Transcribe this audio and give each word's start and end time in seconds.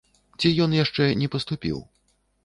Ці 0.39 0.49
ён 0.65 0.71
яшчэ 0.77 1.05
не 1.21 1.27
паступіў? 1.35 1.77